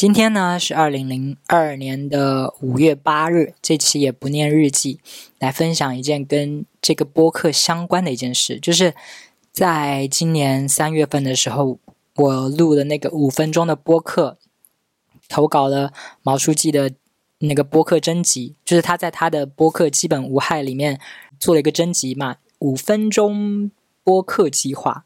[0.00, 4.98] 今天呢是二零零二年的五月八日，这期也不念日记，
[5.38, 8.94] 来分享一件跟这个播客相关的一件事，就是
[9.52, 11.78] 在今年三月份的时候，
[12.16, 14.38] 我录的那个五分钟的播客，
[15.28, 15.92] 投稿了
[16.22, 16.92] 毛书记的
[17.40, 20.98] 那个播客征集，就是他在他的播客基本无害里面
[21.38, 23.70] 做了一个征集嘛，五分钟
[24.02, 25.04] 播客计划，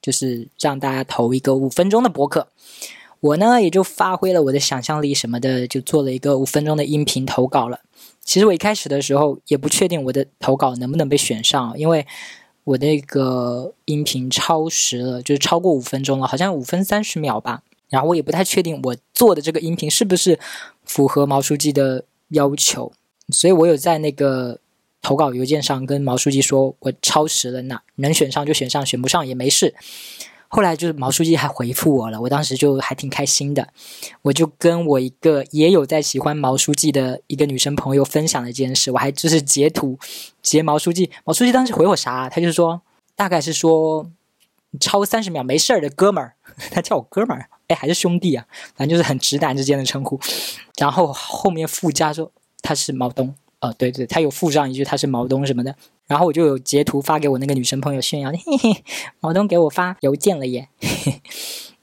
[0.00, 2.46] 就是让大家投一个五分钟的播客。
[3.20, 7.80] 我呢也就发挥了我的想象力什么的，就做了一个五分钟的音频投稿了。
[8.22, 12.06] 其实我一开始的时候也不确定我的投稿能不能被选上，因为
[12.64, 17.62] 我那个音频超时了，就是超过五分钟了，好像五分三十秒吧。
[17.88, 20.38] 然后我也不太确定我做的这个音频是不是
[20.84, 22.92] 符合毛书记的要求，
[23.28, 24.58] 所以我有在那个
[25.00, 29.72] 投稿邮件上跟毛书记说我超时了，那能选上就选上，选不上也没事。
[30.48, 33.68] 后来就是毛书记还回复我了，我当时就还挺开心的，
[34.22, 39.98] 我就跟我一个也有在喜欢毛书记的一个女生朋友分享了这件事，我还就是截图
[40.42, 42.28] 截毛书记，毛书记当时回我啥？
[42.28, 42.80] 他就说
[43.14, 44.10] 大概是说
[44.80, 46.34] 超三十秒没事儿的哥们儿，
[46.70, 50.20] 他叫我哥们儿，哎还是兄弟啊，反正就是很直男之间的称呼，
[50.78, 52.30] 然后后面附加说
[52.62, 53.34] 他是毛东。
[53.58, 55.74] 哦，对对，他有附上一句他是毛东什么的，
[56.06, 58.84] 然后我就有截图发给我那个女生朋友炫耀，嘿嘿，
[59.20, 60.68] 毛东给我发邮件了耶，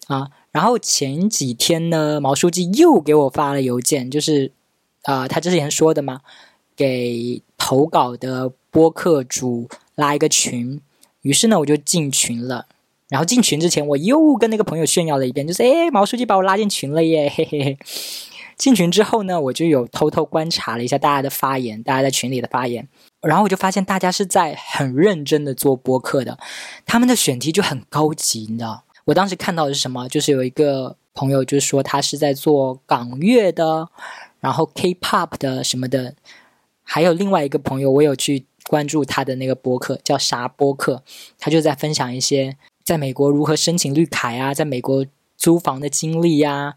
[0.07, 4.51] 啊，然后前几天呢，毛书记又给我发了邮件，就是
[5.03, 6.21] 啊，他之前说的嘛，
[6.75, 10.79] 给投稿的播客主拉一个群，
[11.21, 12.67] 于是呢我就进群了，
[13.09, 17.77] 然后进群之前我又跟那个朋友炫耀了一遍，就是哎，毛书记把我拉进群了耶，嘿嘿嘿。
[18.55, 22.87] 进群之后呢，我就有偷偷观察了一下大家的发言，大家在群里的发言，
[23.23, 26.37] 然后我就发现大家是在很认真的做播客的，
[26.85, 28.83] 他们的选题就很高级，你知道？
[29.05, 30.07] 我当时看到的是什么？
[30.07, 33.89] 就是有一个朋友就说他是在做港乐的，
[34.39, 36.15] 然后 K-pop 的什么的，
[36.83, 41.03] 还有另外一个朋友，我有去关注他的那个播客，叫啥播客？
[41.37, 45.05] 他就在分享一些在美国如何申请绿卡呀，在美国
[45.37, 46.75] 租房的经历呀。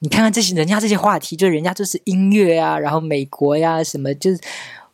[0.00, 4.40] 你看看这些人家这些话题，就人家就是音乐啊，然后美国呀什么，就是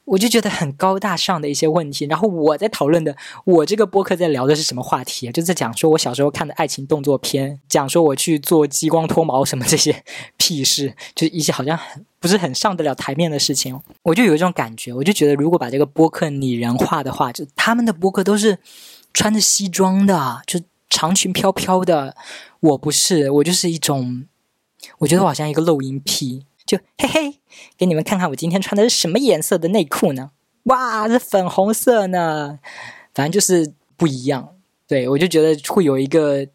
[0.05, 2.05] 我就觉得很高大上的一些问题。
[2.07, 5.31] 然后我在讨论的，我这个播客在聊的是什么话题？
[5.31, 10.03] 就在讲说我小时候看的爱情动作片，讲说我去做激光脱毛什么这些
[10.37, 13.81] 屁事，就是一些好像很不是很上得了台面的事情。
[14.03, 18.59] 我就有一种感觉，我就觉得如果把这个播客拟人化的话，就他们的播客都是
[19.15, 22.17] 穿着西装的，就长裙飘飘的。
[22.61, 24.27] 我不是，我就是一种。
[24.99, 27.35] 我觉得我好像一个漏音癖，就嘿嘿，
[27.77, 30.31] 给你们看看我今天穿的是什么颜色的内裤呢？
[30.65, 32.61] 哇，是粉红色呢，
[33.13, 34.51] 反正就是不一样。
[34.87, 36.47] 对我就觉得会有一个，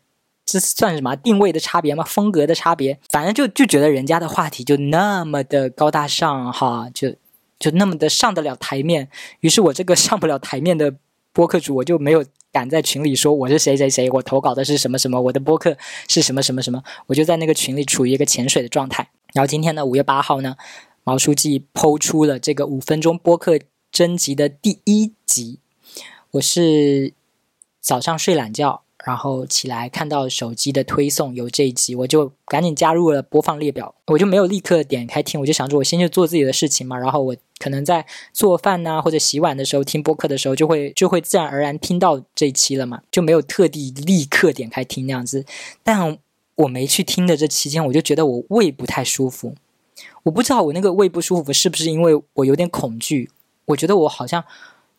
[0.46, 2.02] 这算什么定位的差别吗？
[2.06, 2.98] 风格的差别？
[3.10, 7.14] 反正就就觉得人家的话题就那么的高大上哈，就
[7.60, 9.10] 就那么的上得了台面。
[9.42, 10.96] 于是我这个上不了台面的
[11.34, 12.24] 播客主，我就没有。
[12.54, 15.76] 敢在群里说我是谁谁谁，我投稿的是什么什么，我的播客
[16.08, 19.10] 是什么什么什么，我就在那个群里处于一个潜水的状态。
[19.36, 20.56] 然后今天呢，五月八号呢，
[21.04, 23.60] 毛书记抛出了这个五分钟播客
[23.92, 25.60] 征集的第一集，
[26.32, 27.14] 我是
[27.82, 28.84] 早上睡懒觉。
[29.06, 33.94] 然后起来看到手机的推送有这一集，我就赶紧加入了播放列表。
[34.08, 36.98] 我就没有立刻点开听，我就想着我先去做自己的事情嘛。
[36.98, 38.04] 然后我可能在
[38.34, 45.46] 做饭呐或者洗碗的时候听播客的时候，就会就会自然而然听到这一期了嘛，就没有特地立刻点开听那样子。
[45.84, 46.18] 但
[46.56, 49.56] 我没去听的这期间，我就觉得我胃不太舒服。
[50.24, 53.30] 我不知道我那个胃不舒服是不是因为我有点恐惧？
[53.66, 54.44] 我觉得我好像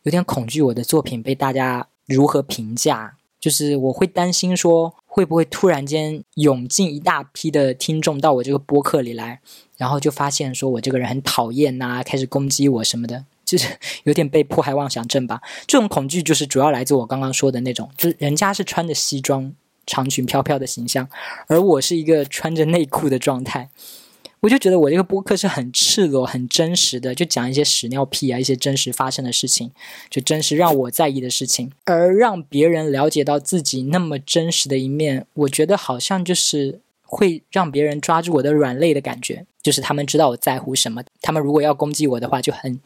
[0.03, 3.17] 有点恐惧我的作品被大家如何评价。
[3.39, 9.41] 就是我会担心说，会不会突然间涌进一大批的听众到我这个播客里来，
[9.77, 13.69] 然后就发现说我这个人很讨厌呐，开始攻击我什么的，就是
[14.05, 15.41] 有点被迫害妄想症吧。
[15.67, 19.53] 这种恐惧就是主要来自我刚刚说的那种，就是人家是穿着西装、
[19.87, 21.09] 长裙飘飘的形象，
[21.47, 23.71] 而我是一个穿着内裤的状态。
[24.41, 29.73] 我就觉得我这个播客是很赤裸、很真实的，就讲一些屎尿屁啊，一些真实发生的事情，
[30.11, 42.79] 就真实让我在意的事情，而让别人了解到自己那么真实的一面，我觉得好像就是会让别人抓住我的软肋的感觉，就是他们知道我在乎什么，他们如果要攻击我的话，就很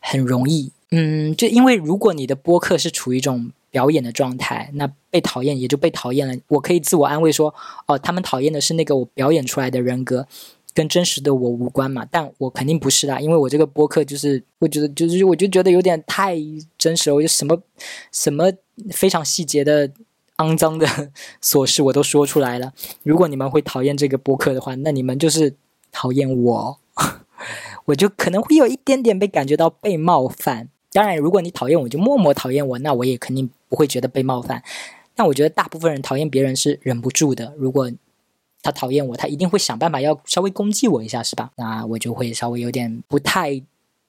[0.00, 0.70] 很容易。
[0.92, 6.36] 嗯，就因为如果你的播客是处于一种表演的状态，那被讨厌也就被讨厌了。
[6.48, 7.52] 我可以自我安慰说，
[7.86, 10.28] 哦，他们讨厌的是那个我表演出来的人格。
[10.74, 16.34] 跟真实的我无关嘛，但我肯定不是啦，因为我这个播客就是，我觉得就是，我就觉得有点太
[16.78, 17.60] 真实了，我就什么
[18.10, 18.50] 什么
[18.90, 19.90] 非常细节的
[20.38, 20.86] 肮脏的
[21.44, 22.72] 琐事我都说出来了。
[23.02, 25.54] 如果你们会讨厌这个播客的话，那你们就是
[25.90, 26.78] 讨厌我，
[27.84, 30.70] 我就可能会有一点点被感觉到被冒犯。
[30.92, 34.62] 当然，如果你讨厌我，就默默讨厌我，那我也肯定不会觉得被冒犯。
[35.14, 37.54] 但我觉得大部分人讨厌别人是忍不住的。
[37.56, 37.90] 如果
[38.62, 41.50] 他讨厌我，他一定会想办法要稍微攻击我一下，是吧？
[41.56, 43.62] 那我就会稍微有点不太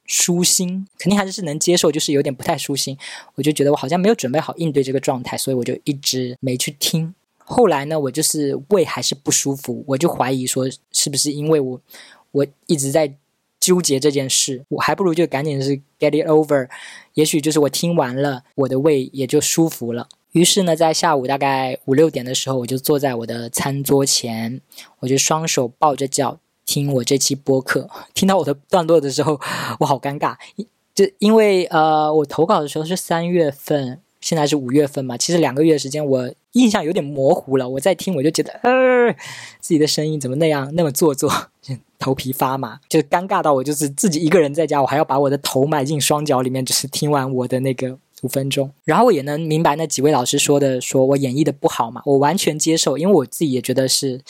[0.05, 2.97] 舒心，肯定还是是能接受，就是有点不太舒心。
[3.35, 7.13] 我就觉得我好像没有准备好应对这个状态，所以我就一直没去听。
[7.37, 11.81] 后来呢，我就是胃还是不舒服，我就怀疑说是不是因为我
[12.31, 13.13] 我一直在
[13.63, 16.67] 纠结这件事，我还不如就赶紧是 get it over。
[17.13, 20.09] 也许就是我听完了，我的胃也就舒服了。
[20.33, 24.59] 于是呢，在下午大概五六点的时候，我就坐在我的餐桌前，
[24.99, 27.89] 我就双手抱着脚听我这期播客。
[28.13, 29.39] 听到我的段落的时候，
[29.79, 30.35] 我好尴尬，
[30.93, 37.69] 就因为呃，我投稿的时候是三月份，现在是五月份嘛，其实两个月时间，我印象有点模糊了。
[37.69, 39.13] 我在听，我就觉得呃，
[39.59, 41.31] 自己的声音怎么那样那么做作，
[41.99, 47.99] 头皮发麻，就尴尬到我就是自己一个人在家，我还要把我的头埋进双脚里面，就是听完我的那个。
[48.21, 54.21] 五分钟，然后我也能明白那几位老师说的，说我演绎的不好嘛，我完全接受，因为我自己也觉得是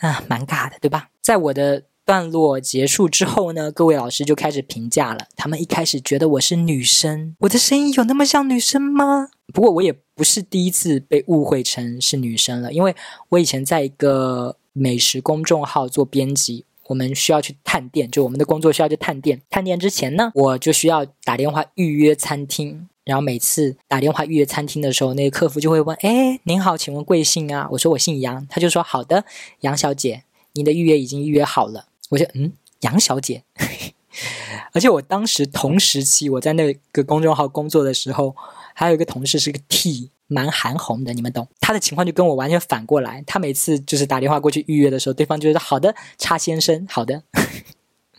[0.00, 1.08] 啊，蛮尬的，对吧？
[1.22, 5.20] 在我的段落结束之后呢，各位老师就开始评价了。
[5.34, 9.30] 他们一开始觉得我是女生，我的声音有那么像女生吗？
[9.54, 12.92] 不过我也不是第一次被误会成是女生了，因为
[13.28, 19.40] 我以前在一个美食公众号做编辑，我们需要去探店，就我们的工作需要去探店。
[19.48, 22.88] 探店之前呢，我就需要打电话预约餐厅。
[23.04, 29.24] 然后每次打电话预约餐厅的时候，那个客服就会问：“哎，您好，请问贵姓啊？”我说：“我姓杨。”他就说：“好的，
[29.60, 30.24] 杨小姐，
[30.54, 33.44] 您的预约已经预约好了。”我就嗯，杨小姐。
[34.74, 38.34] 而且我当时同时期我在那个公众号工作的时候，
[38.78, 41.48] 还有一个同事是个 T，蛮韩红的，你们懂。
[41.60, 43.24] 他的情况就跟我完全反过来。
[43.26, 47.24] 他每次就是打电话过去预约的时候，对方就说：“好的，叉先生，好的。”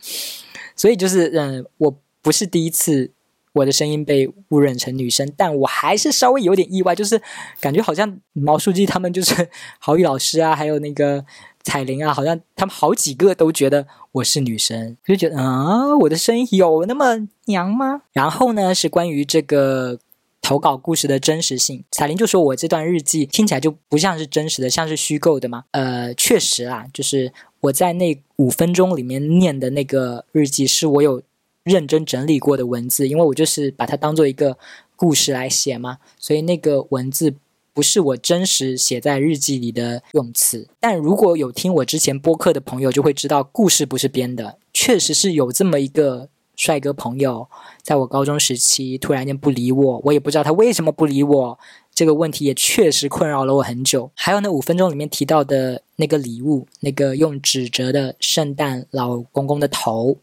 [0.76, 3.12] 所以就是嗯，我不是第一次。
[3.52, 7.20] 我的声音被误认成女生，但我还是稍微有点意外，就是
[7.60, 11.24] 感觉好像毛书记他们就是郝宇老师啊，还有那个
[11.64, 18.02] 彩玲啊，好像他们好几个都觉得我是女生，就觉得啊，我的声音有那么娘吗？
[18.12, 19.98] 然后呢，是关于这个
[20.40, 25.64] 投稿故事的真实性，彩玲就说我这段日记听起来就不像是真实的，像是虚构的嘛。
[25.72, 31.22] 呃，确实啊，就是我在那五分钟里面念的那个日记，是我有。
[31.62, 34.56] 认真整理过的文字，因为我就是把它当做一个
[34.96, 37.34] 故事来写嘛，所以那个文字
[37.74, 40.66] 不是我真实写在日记里的用词。
[40.80, 47.48] 但如果有听我之前播客的朋友就会知道，故事不是编的，确实是有这么一个帅哥朋友，
[47.82, 51.58] 在我高中时期突然间不理我，我也不知道他为什么不理我。
[51.94, 54.10] 这个问题也确实困扰了我很久。
[54.14, 60.18] 还有那五分钟里面提到的那个礼物，那个用纸折的圣诞老公公的头，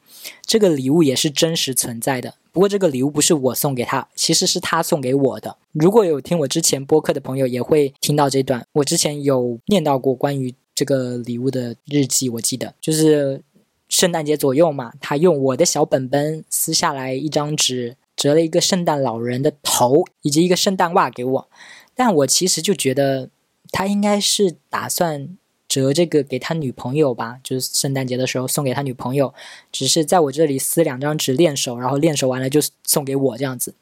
[0.46, 2.36] 这个礼物也是真实存在的。
[2.52, 5.58] 不过这个礼物不是我送给他，其实是他送给我的。
[5.72, 8.64] 如果有听我之前播客的朋友，也会听到这段。
[8.74, 13.42] 我之前有念到过关于这个礼物的日记，我记得就是
[13.88, 17.98] 圣诞节左右嘛，他用我的小本本撕下来一张纸。
[18.18, 21.50] 折了一个圣诞老人的头，以及一个圣诞袜给我，
[21.94, 23.30] 但我其实就觉得
[23.70, 25.38] 他应该是打算
[25.70, 29.36] 折这个给他女朋友吧，就是圣诞节的时候送给他女朋友，
[29.72, 33.76] 只是在我这里撕两张纸练手，然后练手完了就送给我这样子。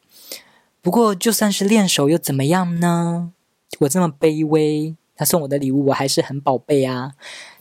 [0.81, 3.31] 不过就算是练手又怎么样呢？
[3.79, 7.13] 我这么卑微，他送我的礼物我还是很宝贝啊。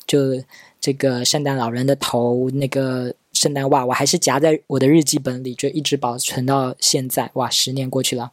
[0.05, 0.43] 就
[0.85, 3.15] 这个圣诞老人的头，那个。
[3.33, 7.29] 圣诞袜，我还是夹在我的日记本里，就一直保存到现在。
[7.35, 8.31] 哇，十年过去了，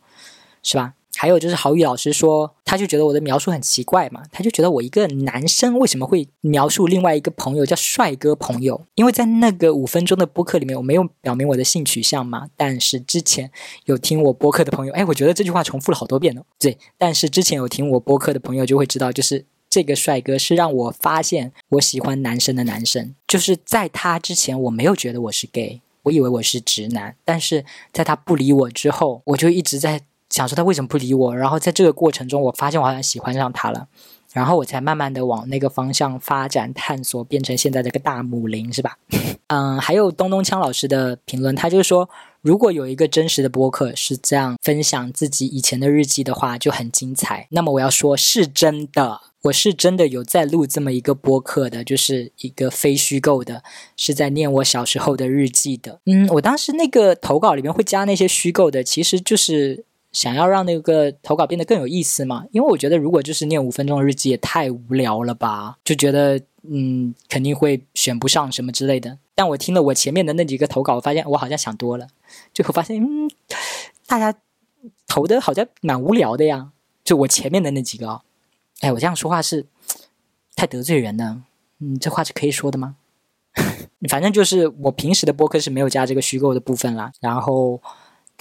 [0.61, 0.93] 是吧？
[1.15, 8.79] 还有就是郝宇老师说，他就觉得我的描述很奇怪嘛，他就觉得我一个男生为什么会描述另外一个朋友叫帅哥朋友？
[8.93, 12.47] 因为在那个五分钟的播客里面，我没有表明我的性取向嘛。
[12.55, 13.49] 但是之前
[13.85, 16.43] 有听我播客的朋友，哎，我觉得这句话重复了好多遍呢。
[16.59, 19.45] 对，但是之前有听我播客的朋友就会知道，就是。
[19.71, 27.63] 这个帅哥是让我发现我喜欢男生的男生，就是在他之前我没有觉得我是 gay，我以为我是直男，但是
[27.93, 33.87] 在他不理我之后，我就一直在想说他为什么不理我，然后在这个过程中，我发现我好像喜欢上他了，
[34.33, 38.97] 然后我才慢慢的往那个方向发展探索，变成现在这个大母林，是吧？
[39.47, 42.09] 嗯，还有东东锵老师的评论，他就是说。
[42.41, 47.47] 如果有一个真实的播客是这样分享自己以前的日记的话，就很精彩。
[47.51, 53.63] 那么我要说，是真的，我是真的有在录这么一个播客的，就是一个非虚构的，
[53.95, 55.99] 是在念我小时候的日记的。
[56.07, 62.45] 嗯，我当时那个投稿里面会加那些虚构的，其实就是想要让那个投稿变得更有意思嘛。
[62.51, 69.17] 因为我觉得如果就是念五分钟的日记也太无聊了吧，就觉得嗯肯定会选不上什么之类的。
[69.35, 72.07] 但我听了我前面的那几个投稿，我发现我好像想多了，
[72.53, 73.29] 最后发现嗯
[74.05, 74.37] 大家
[75.07, 76.71] 投的好像蛮无聊的呀。
[77.03, 78.21] 就我前面的那几个，
[78.81, 79.65] 哎，我这样说话是
[80.55, 81.41] 太得罪人了。
[81.79, 82.95] 嗯，这话是可以说的吗？
[84.07, 87.81] 反正就是我平时的播客是没有加这个虚构的部分啦，然后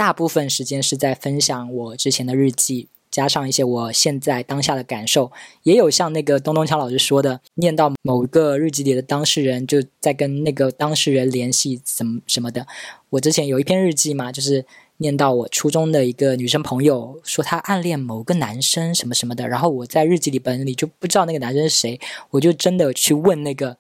[0.01, 5.31] 大部分时间是在分享我之前的日记，加上一些我现在当下的感受，
[5.65, 12.67] 也有像那个东东强老师说的，念到某个日记里的当事人，就在跟那个当事人联系，怎么什么的。
[13.11, 14.65] 我之前有一篇日记嘛，就是
[14.97, 23.77] 念到我初中的一个女生朋友说她暗恋某个男生什么什么的，然后我在日记里本里就不知道那个男生是谁，我就真的去问那个。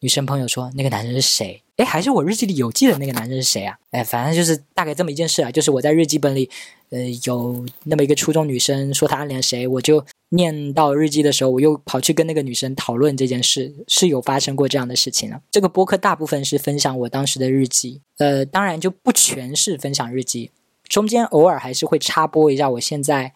[0.00, 1.62] 女生朋友说：“那个男生是谁？
[1.76, 3.76] 哎，还是我日记里有记的那个男生是谁啊？
[3.90, 5.50] 哎，反正就是大概这么一件事啊。
[5.50, 6.48] 就是我在日记本里，
[6.90, 15.40] 呃，有那么一个初中女生说她暗恋谁，我就念到日记的时候，我又跑去跟那个女生讨论这件事，是有发生过这样的事情啊。
[15.50, 20.52] 这个播客大部分是分享我当时的日记，呃，当然就不全是分享日记，
[20.84, 23.32] 中间偶尔还是会插播一下我现在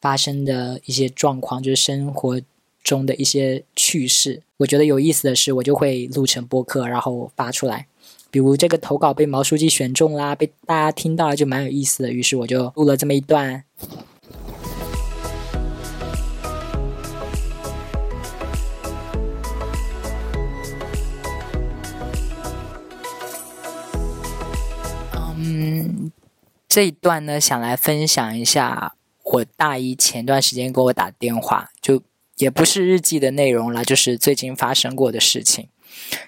[0.00, 2.40] 发生的一些状况，就是生活。”
[2.82, 7.86] 中的一些趣事，我觉得有意思的是，我就会录成播客，然后发出来。
[8.30, 12.10] 比如这个投稿被毛书记选中啦，被大家听到了，就蛮有意思的。
[12.10, 13.64] 于是我就录了这么一段。
[25.36, 26.10] 嗯，
[26.68, 28.94] 这一段呢，想来分享一下
[29.24, 32.02] 我大一前段时间给我打电话，就。
[32.38, 35.68] 也不是日记的内容了，就是最近发生过的事情。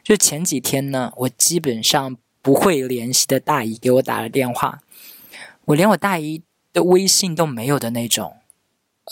[0.02, 4.80] 就前几天呢，我基本上不会联系的大姨给我打了电话，
[5.66, 8.34] 我连我大姨的微信都没有的那种。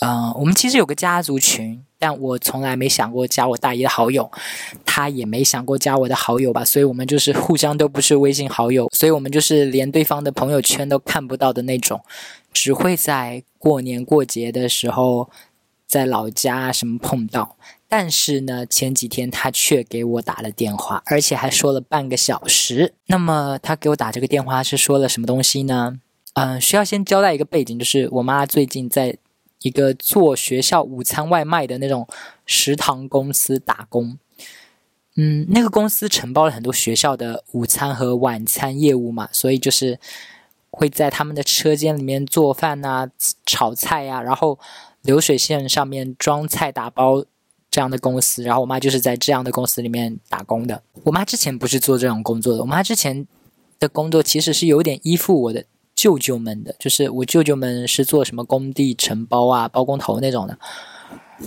[0.01, 4.29] 嗯，我们其实有个家族群，但我从来没想过加我大姨的好友，
[4.85, 12.01] 她也没想过加我的好友吧，所以我们就是互相都不是微信好友，所以我们就是连对方的朋友圈都看不到的那种，
[12.51, 15.29] 只会在过年过节的时候。
[15.89, 22.93] 在老家什么碰到，但是呢，前几天他却给我打了电话，而且还说了半个小时。
[23.07, 25.99] 那么他给我打这个电话是说了什么东西呢？
[26.33, 29.17] 嗯，需要先交代一个背景，就是我妈最近在
[29.63, 32.07] 一个做学校午餐外卖的那种
[32.45, 34.19] 食堂公司打工。
[35.15, 39.99] 嗯，那个公司承包了很多学校的午餐和晚餐业务嘛，所以就是
[40.69, 43.09] 会在他们的车间里面做饭啊、
[43.43, 44.59] 炒菜呀，然后。
[45.03, 47.23] 流水线上面装菜打包
[47.71, 50.81] 这样的公司，然后我妈就是在这样的公司里面打工的。
[51.03, 53.25] 我妈之前不是做这种工作的，我妈之前
[53.79, 55.63] 的工作其实是有点依附我的
[55.95, 60.57] 舅舅们的，就是我舅舅们是做什么工地承包啊、包工头那种的，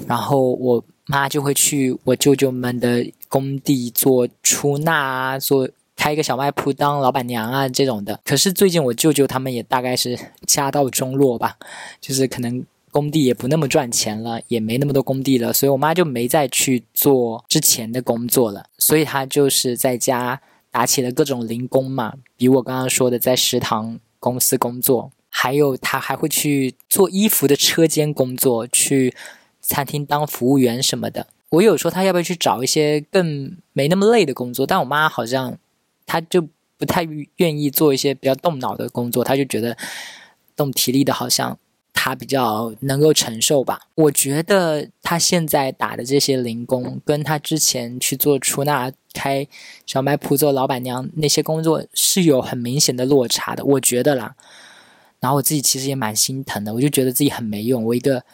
[0.06, 8.20] 然后我妈就会去我舅舅们的工地做出纳啊，做开一个小卖铺当老板娘啊这种的。
[8.24, 11.56] 可是最近我舅舅他们也大概是家道中落吧，
[12.00, 12.64] 就是可能。
[12.92, 18.66] 工地也不那么赚钱了，也没那么多工地了，所以我妈就没再去做之前的工作了。
[18.76, 29.14] 所以她就是在家打起了各种零工嘛，比我刚刚说的在食堂公司工作，还有她还会去做衣服的车间工作，去
[29.62, 31.28] 餐厅当服务员什么的。
[31.48, 35.56] 我有说她要不要去找一些更没那么累的工作，但我妈好像
[36.04, 36.46] 她就
[36.76, 39.78] 不太愿意做一些比较动脑的工作，她就觉得
[40.54, 41.58] 动体力的好像。
[41.94, 43.80] 他比较能够承受吧？
[43.94, 49.46] 我觉得他现在打的这些零工，跟他之前去做出纳、开
[49.86, 53.64] 小卖铺、做老板娘那些工作是有很明显的落差的。
[53.64, 54.34] 我觉得啦，
[55.20, 57.84] 然后我自己其实也蛮心疼的，我就觉得自己很没用。
[57.84, 58.24] 我一个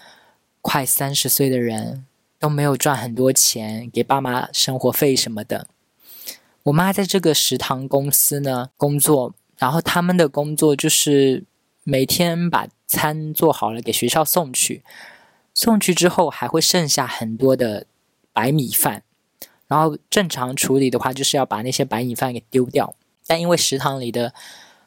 [0.63, 2.07] 快三十岁的人，
[2.39, 5.67] 都没有赚很多钱给爸妈生活费什么的。
[6.63, 11.45] 我妈在这个食堂公司呢工作，然后他们的工作就是
[11.85, 12.69] 每天把。
[12.89, 14.83] 餐做好了给学校送去，
[15.55, 17.87] 送去之后还会剩下很多的
[18.33, 19.03] 白米饭，
[19.67, 22.95] 然后正常处理的话就是要把那些白米饭给丢掉，
[23.27, 24.33] 但因为食堂里的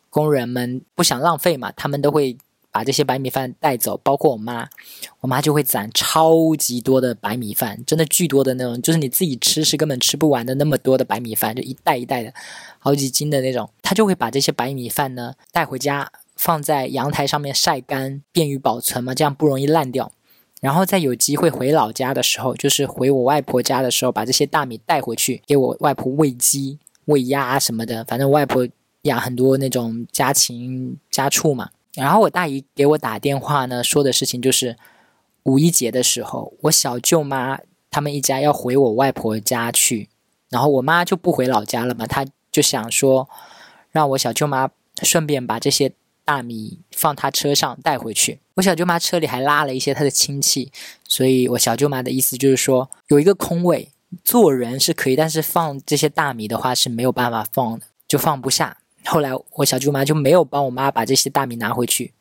[0.10, 2.36] 工人们不想浪费嘛，他们都会
[2.72, 4.68] 把这些白米饭带走，包括我妈，
[5.20, 12.34] 我妈就会攒超级多的白米饭，真的巨多的那种，就是你自己吃是根本吃不完的那么多的白米饭，就一袋一袋的
[12.80, 16.12] 好几斤的那种，她就会把这些白米饭呢带回家。
[16.42, 20.12] 放在阳台上面晒干，便于保存嘛，这样不容易烂掉。
[20.60, 28.04] 然后在有机会回老家的时候，就是回我外婆家的时候，把这些大米带回去给我外婆喂鸡、喂鸭什么的。
[28.06, 28.68] 反正外婆
[29.04, 34.76] 养很多那种家禽家畜嘛，然后我大姨给我打电话呢，说的事情就是
[35.44, 37.60] 五一节的时候，我小舅妈
[37.92, 40.10] 他们一家要回我外婆家去，
[40.50, 43.30] 然后我妈就不回老家了嘛，她就想说
[43.92, 44.72] 让我小舅妈
[45.04, 45.94] 顺便把这些
[46.26, 48.40] 大米放他车上带回去。
[48.56, 50.72] 我小舅妈车里还拉了一些她的亲戚，
[51.08, 53.90] 所以我小舅妈的意思就是说有一个空位。
[54.26, 58.76] 做人是可以，但是放这些大米的话是没有办法放的，就放不下。
[59.06, 62.14] 后来我小舅妈就没有帮我妈把这些大米拿回去。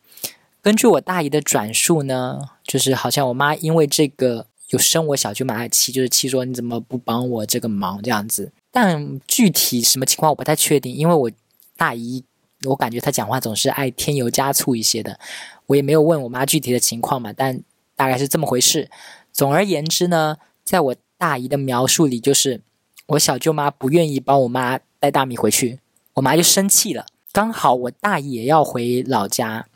[0.63, 8.53] 根据我大姨的转述呢，就是好像我妈因为这个有生我小舅妈的气，就是气说你怎么不帮我这个忙这样子。
[8.71, 11.31] 但具体什么情况我不太确定，因为我
[11.77, 12.23] 大姨
[12.65, 15.19] 我感觉她讲话总是爱添油加醋一些的，
[15.67, 17.63] 我也没有问我妈具体的情况嘛，但
[17.97, 18.91] 大概是这么回事。
[19.33, 20.97] 总而言之呢，在我。
[21.21, 22.63] 大姨的描述里就是
[23.09, 25.79] 我小舅妈不愿意帮我妈带大米回去，
[26.15, 27.05] 我妈就生气了。
[27.31, 29.67] 刚好我大姨也要回老家，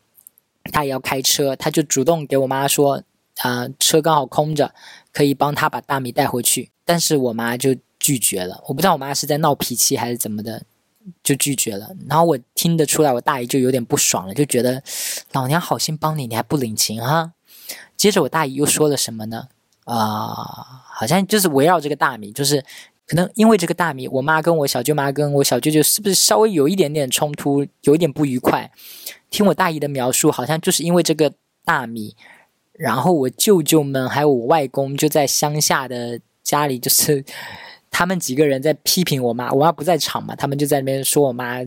[0.72, 3.02] 她也要开车，她就主动给我妈说
[3.44, 4.74] ：“啊，车刚好空着，
[5.12, 8.64] 可以帮她把大米带回去。”但是我妈就拒绝了。
[8.68, 10.62] 我不知道我妈是在闹脾气还是怎么的，
[11.22, 11.90] 就拒绝了。
[12.08, 14.82] 然后我听得出来，我大姨就有点不爽了，就觉得
[15.32, 17.32] 老娘好心帮你，你还不领情哈。
[17.96, 19.48] 接着我大姨又说了什么呢？
[19.84, 20.82] 啊。
[20.96, 22.64] 好像就是围绕这个大米，就是
[23.04, 28.70] 可能因为这个大米，我妈跟我小舅妈跟我小舅舅是不是稍微有一点点冲突，有一点不愉快？
[29.28, 31.32] 听我大姨的描述，好像就是因为这个
[31.64, 32.14] 大米，
[32.72, 37.24] 然后我舅舅们还有我外公就在乡下的家里，就是
[37.94, 41.60] 他们几个人在批评我妈，我妈不在场嘛，他们就在那边说我妈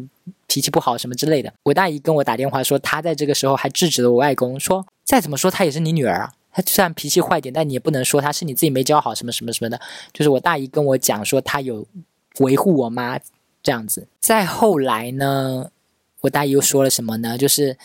[0.46, 1.54] 脾气不好什么之类的。
[1.64, 6.34] 我大姨跟我打电话说，她在这个时候还制止了我外公，说再怎么说她也是你女儿啊。
[6.52, 9.80] 她虽然脾气坏点，但你也不能说她是你自己没教好什么什么什么的。
[10.12, 11.88] 就是我大姨跟我讲说，她有
[12.40, 13.18] 维护我妈
[13.64, 14.06] 这样子。
[14.20, 15.72] 再后来呢，
[16.20, 17.38] 我大姨又说了什么呢？
[17.38, 17.78] 就是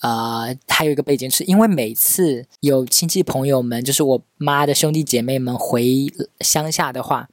[0.00, 7.28] 呃，还有一个背景，是因为每次有亲戚朋友们，就是我妈的兄弟姐妹们回乡下的话，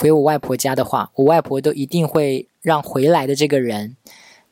[0.00, 3.96] 回我外婆家的话，我外婆都一定会让回来的这个人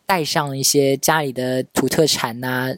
[0.05, 2.77] 带上一些家里的土特产呐，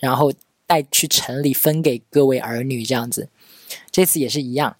[0.00, 0.32] 然后。
[0.68, 3.28] 带去城里分给各位儿女这样子，
[3.92, 4.76] 这次也是一样。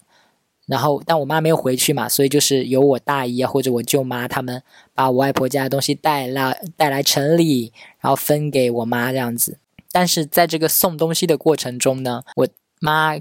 [0.65, 4.61] 然后，但我妈没有回去嘛，所以就是由我大姨啊或者我舅妈他们
[4.93, 9.59] 把我外婆家的东西带来带来城里，然后分给我妈这样子。
[9.89, 12.45] 但是在这个送东西的过程中呢，我
[12.81, 13.17] 妈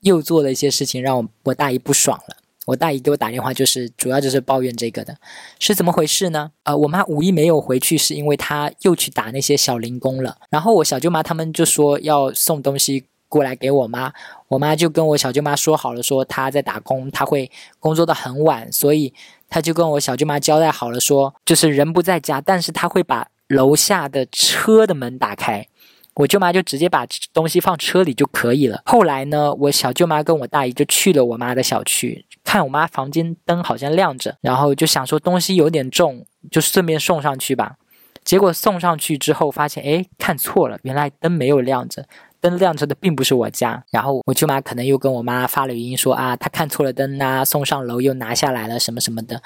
[0.00, 2.36] 又做了一些事情，让我我大姨不爽了。
[2.66, 5.16] 我大姨给我打电话，就是主要就是抱怨这个的，
[5.58, 6.50] 是怎么回事呢？
[6.62, 10.36] 呃，我妈五一没有回去，是因为她又去打那些小零工了。
[10.48, 14.12] 然后我小舅妈他们就说要送东西过来给我妈，
[14.46, 19.12] 我妈就跟我小舅妈说好了，说她在打工，她会工作到很晚，所以
[19.48, 25.66] 她就跟我小舅妈交代好了，说就是人不在家，但是她会把楼下的车的门打开。
[26.14, 28.82] 我舅妈就直接把东西放车里就可以了。
[28.84, 37.76] 后来呢，我小舅妈跟我大姨就去了我妈的小区，看我妈房间灯好像亮着，然后就想说东西有点重，就顺便送上去吧。
[38.24, 42.06] 结果送上去之后发现，哎，看错了，原来灯没有亮着，
[42.40, 43.82] 灯亮着的并不是我家。
[43.90, 49.42] 然后我舅妈可能又跟我妈发了语音说啊，她看错了灯啊，送上楼又拿下来了什么什么的。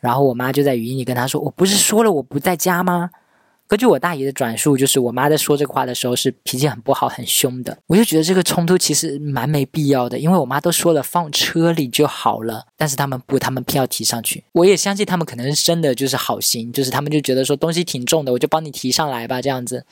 [0.00, 3.10] 然后我妈就在语音里跟她说，我不是说了我不在家吗？
[3.66, 7.76] 根据我大姨的转述，就是我妈在说这个话的时候是脾气很不好、很凶的。
[7.86, 14.44] 我就觉得这个冲突其实蛮没必要的，因为我妈都说了放车里就好了，但是他们不，他们偏要提上去。
[14.52, 19.86] 我也相信他们可能是真的就是好心，就是他们就觉得说东西挺重的，我就帮你提上来吧，这样子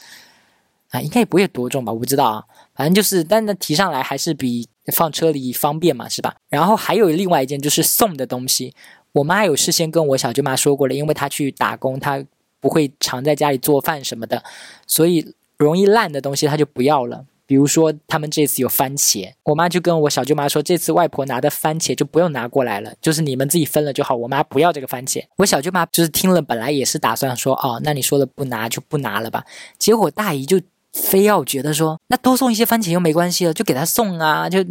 [0.91, 6.37] 啊，应该也不会多重吧，我不知道啊，反正就是，但那提上来还是比放车里方便嘛，是吧？
[6.51, 8.75] 然后还有另外一件就是送的东西，
[9.13, 12.23] 我妈有事先跟我小舅妈说过了，因为她去打工，她。
[12.63, 14.43] 不会常在家里做饭什么的，
[14.87, 17.27] 所以容易烂的东西他就不要了。
[17.45, 24.15] 比如说，他们这次有番茄，我妈就跟我小舅妈说，这次外婆拿的番茄就不用拿过来了，就是你们自己分了就好。
[24.15, 25.23] 我妈不要这个番茄。
[25.37, 29.45] 我小舅妈就是听了，本来也是打算说，哦，那你说了不拿就不拿了吧。
[29.77, 30.59] 结果大姨就
[30.95, 34.49] 非要觉得说，那多送一些番茄又没关系了，就给她送啊。
[34.49, 34.65] 就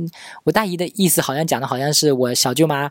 [0.45, 2.89] 我大姨的意思好像讲的好像是我小舅妈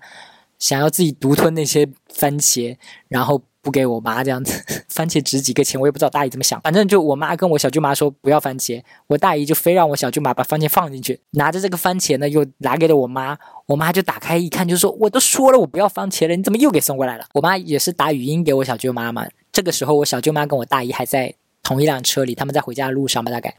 [0.61, 2.77] 想要自己独吞那些番茄，
[3.09, 3.43] 然后。
[3.63, 6.61] 不给我妈这样子， 番茄值几个钱，我也不知道大姨怎么想。
[6.63, 17.25] 反正就我妈跟我小舅妈说不要番茄，我大姨就非让我小舅妈把番茄放进去，拿着这个番茄呢又拿给了我妈，我妈就打开一看，就说我都说了我不要番茄了，你怎么又给送过来了？
[17.35, 19.27] 我妈也是打语音给我小舅妈嘛。
[19.53, 23.55] 这个时候我小舅妈跟我大姨还在同一辆车里，他们在回家的路上吧大概，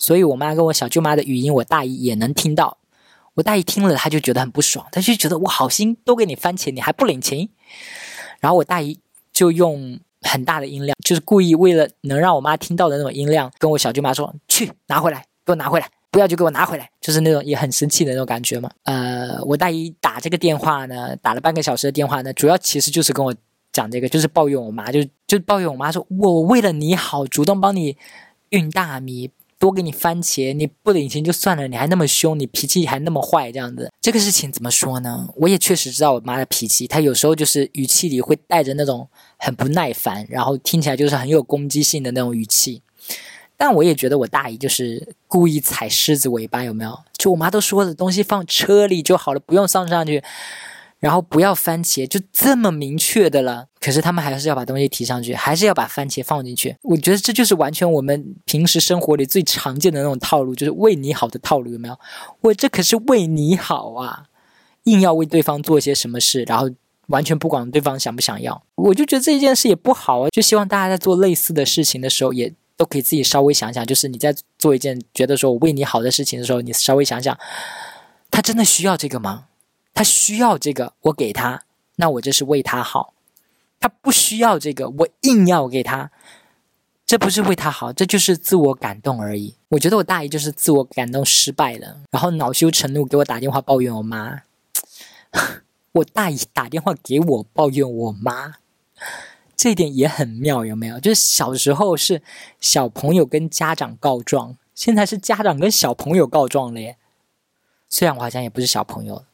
[0.00, 2.78] 所以我妈跟我小舅妈的语音我大姨也能听到。
[3.34, 7.50] 我大姨听了，她就觉得很不爽，她就觉得我好心都给你番茄，你还不领情。
[8.40, 8.98] 然后我大姨。
[9.34, 18.70] 就用很大的音量，就是故意为了能让我妈听到的那种音量，跟我小舅妈说：“去拿回来，给我拿回来，不要就给我拿回来。”就是那种也很生气的那种感觉嘛。
[18.84, 23.34] 呃，我大姨打这个电话呢，打了半个小时的电话呢，主要其实就是跟我
[23.72, 27.96] 讲这个，就是抱怨我妈，就就抱怨我妈说：“我为了你好，主动帮你
[28.50, 29.30] 运大米。”
[29.64, 35.26] 多给你番茄，你不领情就算了，你还那么凶，你脾气还那么坏，这样子，这个事情怎么说呢？
[35.36, 42.82] 我也确实知道我妈的脾气，她有时候就是语气里会带着那种很不耐烦，然后听起来就是很有攻击性的那种语气。
[43.56, 46.98] 但我也觉得我大姨就是故意踩狮子尾巴，有没有？
[47.16, 50.22] 就我妈都说的东西放车里就好了，不用上上去。
[51.04, 53.66] 然后不要番茄，就这么明确的了。
[53.78, 56.74] 可是他们还是要把东西提上去，还是要把番茄放进去。
[56.80, 61.98] 我觉得这就是完全我们平时生活里最常见的那种套路，就是为你好的套路，有没有？
[62.40, 64.22] 我这可是为你好啊，
[64.84, 66.70] 硬要为对方做些什么事，然后
[67.08, 68.64] 完全不管对方想不想要。
[68.76, 70.30] 我就觉得这一件事也不好啊。
[70.30, 77.38] 就希望大家在做类似的事情的时候，也都可以自己稍微想想，就是你在做一件觉得说我为你好的事情的时候，你稍微想想，
[78.30, 79.48] 他真的需要这个吗？
[79.94, 81.62] 他需要这个，我给他，
[81.96, 83.14] 那我这是为他好。
[83.80, 86.10] 他不需要这个，我硬要给他，
[87.04, 89.54] 这不是为他好，这就是自我感动而已。
[89.68, 94.42] 我觉得我大姨就是自我感动失败了，然后恼羞成怒给我打电话抱怨我妈。
[95.92, 98.54] 我大姨打电话给我抱怨我妈，
[99.54, 100.98] 这一点也很妙，有没有？
[100.98, 102.22] 就是小时候是
[102.60, 106.96] 小朋友跟家长告状，现在是家长跟小朋友告状了耶。
[107.90, 109.24] 虽然我好像也不是小朋友。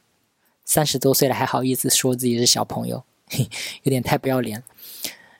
[0.65, 3.49] 三十多岁了还好意思说自己是小朋友，嘿
[3.83, 4.63] 有点太不要脸。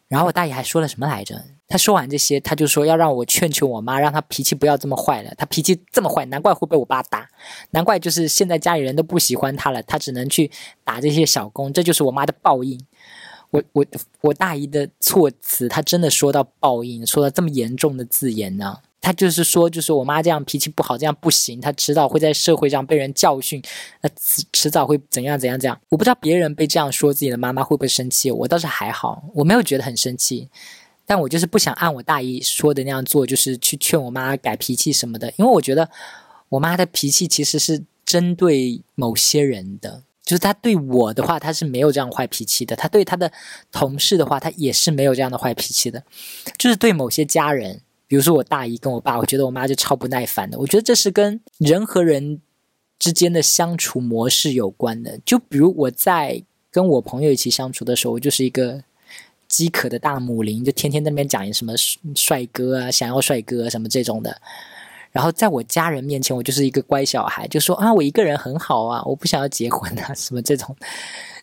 [0.08, 1.42] 然后我大爷还说了什么来着？
[1.70, 5.34] 他说完这些，他就说要让我劝劝我妈，让她脾气不要这么坏了。
[5.38, 7.30] 她脾气这么坏，难怪会被我爸打，
[7.70, 10.52] 难怪就是现在家里人都不喜欢她了，她只能去
[10.84, 12.78] 打这些小工，这就是我妈的报应。
[13.52, 13.86] 我我
[14.20, 18.80] 我大姨的措辞，她真的说到报应，说到这么严重的字眼呢？
[19.02, 23.60] 他就是说，就是我妈这样脾气不好，这样不行，她迟早会在社会上被人教训，
[24.02, 25.76] 那迟迟早会怎样怎样怎样。
[25.90, 30.48] 我不知道别人被这样说自己的妈妈会不会生气，我倒是还好，我没有觉得很生气，
[31.08, 35.90] 但我就是不想按我大姨说的那样做，就是去劝我妈改脾气什么的，因为我觉得
[36.50, 43.32] 我妈的脾气其实是针对某些人的，就是她对我的话，她是没有这样坏脾气的，她对她的
[43.72, 46.04] 同事的话，她也是没有这样的坏脾气的，
[46.56, 47.82] 就是对某些家人。
[48.12, 50.60] 比如说我大姨跟我爸，我觉得我妈就超不耐烦的。
[50.60, 52.42] 我觉得这是跟人和人
[53.00, 55.18] 之间的相处模式有关的。
[55.26, 58.84] 就比如我在跟我朋友一起相处的时候，我就是一个
[59.48, 61.72] 饥渴的大母灵，就天天在那边讲什么
[62.14, 64.42] 帅哥啊，想要帅哥什么这种的。
[65.14, 70.76] 然后在我家人面前，我就是一个乖小孩，就说啊，我一个人很好啊，我不想要结婚啊，什么这种，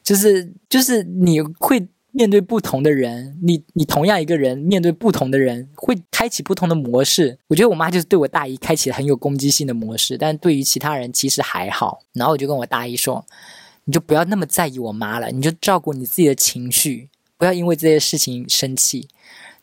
[0.02, 1.88] 就是就是你会。
[2.11, 7.38] 面对不同的人，你你同样一个人面对不同的人，会开启不同的模式。
[7.49, 12.01] 我觉得我妈就是对我大姨开启了很有攻击性的模式，但对于其他人其实还好。
[12.14, 13.25] 然后我就跟我大姨说
[13.85, 19.09] ：“你就不要那么在意我妈了，你就照顾你自己的情绪，不要因为这些事情生气。”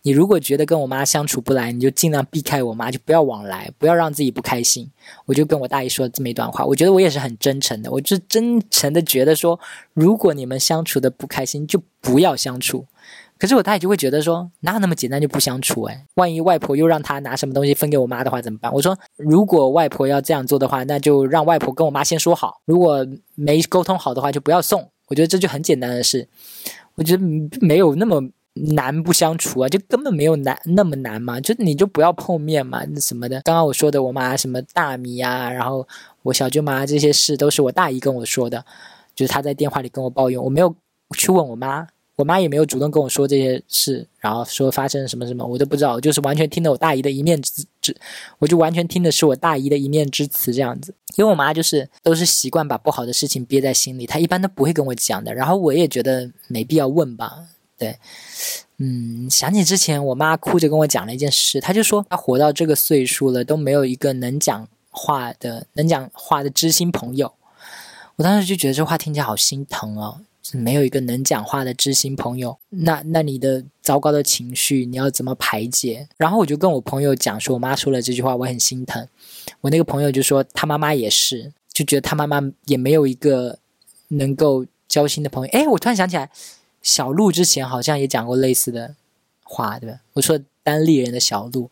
[0.05, 4.87] 你如果觉得跟我妈相处不来，你就尽量避开我妈，就不要往来，不要让自己不开心。
[5.25, 9.59] 我就跟我大姨说了这么一段话，我觉得我也是很真诚的，我就真诚的觉得说，
[9.95, 12.85] 如果你们相处的不开心，就不要相处。
[13.39, 15.81] 可是我大姨就会觉得说，哪有那么简单就不相处？
[15.85, 18.71] 哎，万一外婆又让他拿什么东西分给我妈的话怎么办？
[18.71, 24.87] 我说，如果外婆要这样做的话，那就让外婆跟我妈先说好，如果没沟通好的话，就不要送。
[25.07, 26.27] 我觉得这就很简单的事，
[26.93, 27.23] 我觉得
[27.59, 28.29] 没有那么。
[28.55, 33.41] 难不相处啊，就根本没有难那么难嘛，就你就不要碰面嘛，那什么的。
[33.41, 35.85] 刚刚我说的我妈什么大米啊，然后
[36.23, 38.63] 我小舅妈这些事都是我大姨跟我说的，
[39.13, 40.73] 就是她在电话里跟我抱怨，我没有
[41.17, 47.93] 去问我妈，我妈也没有主动跟我说这些事，然后说发生什么什么，我都不知道，就是完全听的我大姨的一面之之，
[48.39, 50.95] 我就完全听的是我大姨的一面之词这样子。
[51.17, 57.43] 因为我妈就是都是习惯把不好的事情憋在心里，她一般都不会跟我讲的，然后我也觉得没必要问吧。
[57.77, 57.97] 对，
[58.77, 67.33] 嗯，想起之前我妈哭着跟我讲了一件事，她就说她活到这个岁数了都没有一个能讲话的、能讲话的知心朋友。
[68.15, 70.21] 我当时就觉得这话听起来好心疼哦，
[70.53, 76.07] 没有一个能讲话的知心朋友，那那你的糟糕的情绪你要怎么排解？
[76.15, 79.05] 然后我就跟我朋友讲说，我妈说了这句话，我很心疼。
[79.59, 83.59] 我那个朋友就说他妈妈也是，就觉得他妈妈也没有一个
[84.07, 85.49] 能够交心的朋友。
[85.51, 86.31] 哎，我突然想起来。
[86.85, 88.93] 小鹿之前好像也讲过类似的
[89.43, 90.01] 话，对吧？
[90.13, 91.71] 我说单立人的小鹿，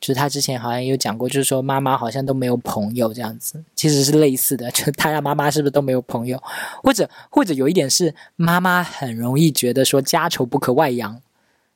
[0.00, 6.42] 就是他之前好像有讲过，就是说妈妈好像都没有朋友这样子，其实是类似的， 就他家妈妈是不是都没有朋友？
[6.82, 11.22] 或者或者有一点是妈妈很容易觉得说家丑不可外扬，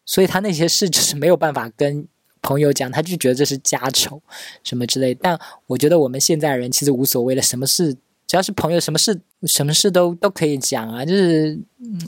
[0.05, 2.09] 所以他那些事就是没有办法跟
[2.43, 4.21] 朋友讲，他就觉得这是家丑
[4.65, 5.15] 什么之类。
[5.15, 7.97] 但我觉得我们现在人其实无所谓的，什么事
[8.35, 11.57] 只要是朋友，什么事什么事都都可以讲啊，就是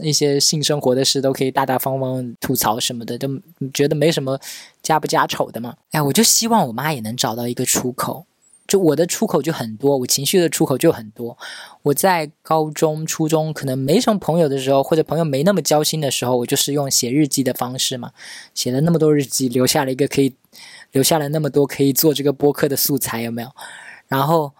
[0.02, 3.28] 一些性生活的事都可以大大方方吐槽什么的，都
[3.72, 4.36] 觉得没什么
[4.82, 5.76] 家不家丑的嘛。
[5.92, 8.26] 哎，我就希望我妈也能找到一个出口。
[8.66, 11.38] 就我的出口就很多，我情绪的出口就很多。
[11.82, 18.10] 我在高中、初中可能没什么朋友的时候，或者朋友没那么交心的时候，我就是用写日记的方式嘛，
[18.52, 20.34] 写了那么多日记，留下了一个可以
[20.90, 23.48] 留下了那么多可以做这个播客的素材，有没有？
[24.08, 24.52] 然后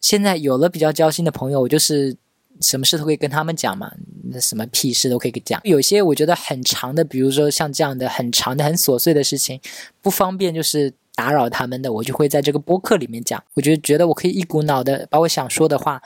[0.00, 2.16] 现在有了比较交心的朋友，我就是
[2.60, 3.92] 什么事都可以跟他们讲嘛，
[4.30, 5.60] 那什么屁事都可以讲。
[5.64, 9.60] 有些我觉得很长的，比如说像这样的很长的、很琐碎的事情，
[10.00, 10.94] 不方便就是。
[11.12, 13.44] 打扰他们的，我就会在这个播客里面讲。
[13.52, 16.00] 我就觉得我可以一股脑的把我想说的话、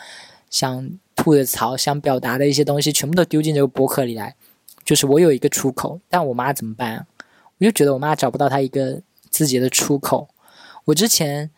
[0.50, 4.34] 想吐的槽、想表达的一些东西，全部都丢进这个播客里来，
[4.84, 6.00] 就是我有一个出口。
[6.08, 7.06] 但我妈怎么办？
[7.58, 10.28] 我就觉得我妈找不到她一个自己的出口。
[10.86, 11.50] 我之前。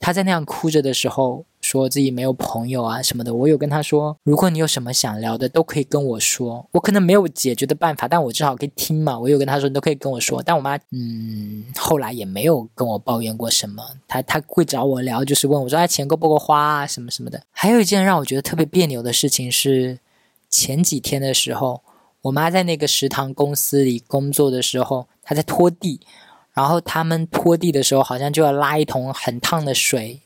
[0.00, 3.32] 她在那样哭着的时候，说自己没有朋友啊什么的。
[3.32, 6.68] 我有跟他说，如果你有什么想聊的，都可以跟我说。
[6.72, 9.18] 我可能没有解决的办法，但我至少可以听嘛。
[9.18, 10.42] 我有跟他说，你都可以跟我说。
[10.42, 13.82] 但我妈，嗯，后来也没有跟我抱怨过什么。
[14.06, 17.40] 他他会找我聊，就是问我说，哎，钱够不够花啊，什么什么的。
[17.50, 19.98] 还有一件让我觉得特别别扭的事情是，
[20.50, 21.80] 前几天的时候，
[22.20, 26.00] 我妈在那个食堂公司里工作的时候，她在拖地。
[26.52, 30.20] 然后他们拖地的时候，好像就要拉一桶很烫的水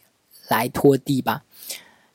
[0.49, 1.43] 来拖地吧。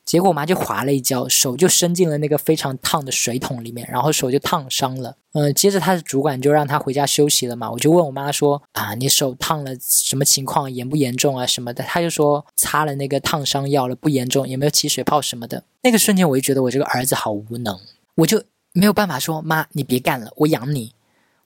[0.04, 5.16] 结果我妈就滑了一跤，手就伸进了那个非常烫的水桶里面，然后手就烫伤了。
[5.32, 7.70] 嗯，接着他的主管就让他回家休息了嘛。
[7.70, 10.70] 我就问我妈说：“啊，你手烫了什么情况？
[10.70, 11.46] 严不严重啊？
[11.46, 15.64] 什么的？”他就说擦了那个烫伤药了，不严重，也没有起水泡什么的。
[15.82, 17.80] 那个瞬间我就觉得我这个儿子好无能，
[18.16, 18.44] 我就
[18.74, 20.92] 没有办法说妈，你别干了，我养你。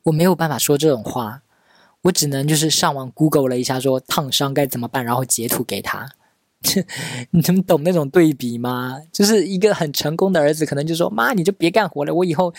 [0.02, 1.42] 我没有办法说这种话。
[2.02, 6.10] 我只能就是上网 Google 了一下，说烫伤该怎么办，然后截图给他。
[7.30, 8.98] 你们懂那种对比吗？
[9.12, 12.52] 就是一个很成功的儿子，可能就说：“妈，你就别干活了，我以后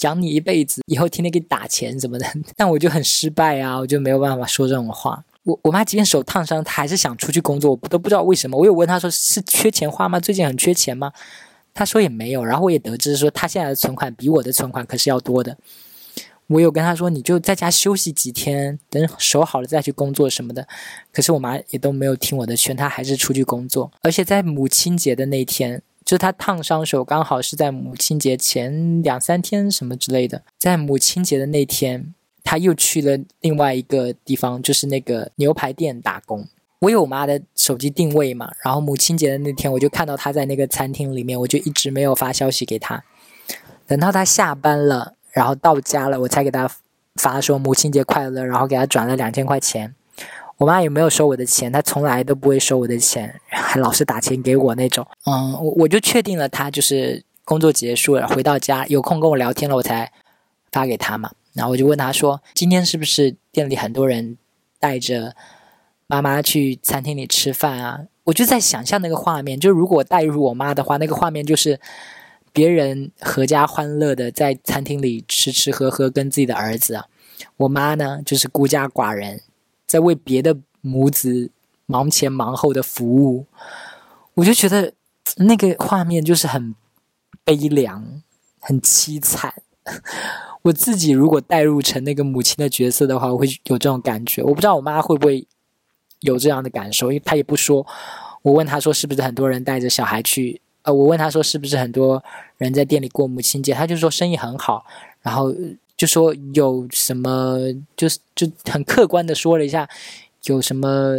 [0.00, 2.26] 养你一辈子，以后天天给你打钱什么的。
[2.56, 5.22] ”但我就很失败啊，我就没有办法说这种话。
[5.44, 8.56] 我我妈即便手烫伤，她还是想出去工作，我都不知道为什么。
[8.56, 10.18] 我有问她说：“是缺钱花吗？
[10.18, 11.12] 最近很缺钱吗？”
[11.74, 12.42] 她说也没有。
[12.42, 15.56] 然后我也得知说，她现在的存款比我的存款可是要多的。
[16.48, 20.68] 我有跟他说，你就在家休息几天，等手好了再去工作什么的。
[21.10, 23.90] 可是我妈也都没有听我的劝，她还是出去工作。
[24.02, 30.42] 而且在母亲节的那天，就她烫伤手，刚好是在母亲节前两三天什么之类的。
[30.58, 36.46] 在母亲节的那天，她又去了另外一个地方，就是那个牛排店打工。
[36.80, 43.02] 我有我妈的手机定位嘛，然后母亲节的那天，我就看到她在那个餐厅里面，我就一直没有发消息给她。
[43.86, 45.14] 等到她下班了。
[45.34, 46.70] 然后到家了，我才给他
[47.16, 49.94] 发说母亲节快乐，然后给他转了两千块钱。
[50.58, 55.04] 我妈也没有收我的钱，她从来都不会收我的钱， 还老是打钱给我那种。
[55.26, 60.12] 嗯，我我就确定了，他就是工作结束了，回到家有空跟我聊天了，我才
[60.70, 61.32] 发给他嘛。
[61.52, 64.38] 然后我就问他说：“今天是不是店里很多人
[64.78, 65.34] 带着
[66.06, 71.80] 妈妈去餐厅里吃饭啊？”我就在想象那个画面，就如果带入我妈的话，那个画面就是。
[72.54, 77.06] 别人阖家欢乐的在餐厅里吃吃喝喝，跟自己的儿子啊，
[77.56, 79.42] 我妈呢就是孤家寡人，
[79.88, 81.50] 在为别的母子
[81.86, 83.46] 忙前忙后的服务，
[84.34, 84.92] 我就觉得
[85.38, 86.76] 那个画面就是很
[87.42, 88.22] 悲凉、
[88.60, 89.52] 很凄惨。
[90.62, 94.42] 我自己如果代入成那个母亲的角色的话，我会有这种感觉。
[94.44, 95.44] 我不知道我妈会不会
[96.20, 97.84] 有这样的感受，因为她也不说。
[98.42, 100.62] 我问她说，是不是很多人带着小孩去？
[100.84, 102.22] 呃，我问他说是不是很多
[102.58, 104.84] 人在店里过母亲节，他就说生意很好，
[105.22, 105.50] 然后
[105.96, 107.58] 就说有什么，
[107.96, 109.88] 就是就很客观的说了一下
[110.44, 111.18] 有什么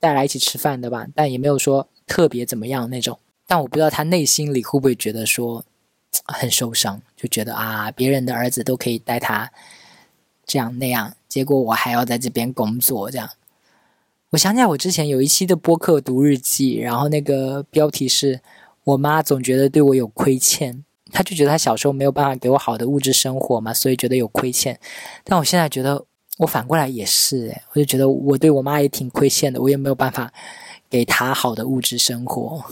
[0.00, 3.16] 带来一起吃饭的吧，但也没有说特别怎么样那种。
[3.46, 5.64] 但我不知道他内心里会不会觉得说
[6.24, 9.52] 很受伤，就觉得啊，别人的儿子都可以带他
[10.44, 13.30] 这样那样，结果我还要在这边工作这样。
[14.30, 18.40] 我想起来我之前有一期的播客读日记，然后那个标题是。
[18.86, 24.78] 我妈总觉得对我有亏欠，她就觉得她小时候没有办法给我好的物质生活嘛，所以觉得有亏欠。
[25.24, 26.04] 但我现在觉得，
[26.38, 30.32] 我反过来也是，我就觉得我对我妈也挺亏欠的，我也没有办法
[30.88, 32.64] 给她好的物质生活。